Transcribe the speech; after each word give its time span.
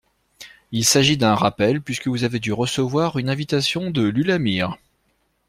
Il 0.71 0.83
s’agit 0.83 1.15
d’un 1.15 1.35
rappel 1.35 1.79
puisque 1.79 2.07
vous 2.07 2.23
avez 2.23 2.39
dû 2.39 2.53
recevoir 2.53 3.19
une 3.19 3.29
invitation 3.29 3.91
de 3.91 4.01
l’ULAMIR. 4.01 4.79